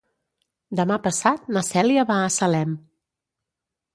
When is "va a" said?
2.11-2.33